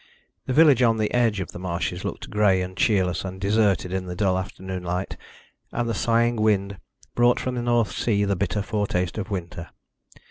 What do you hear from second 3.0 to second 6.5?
and deserted in the dull afternoon light, and the sighing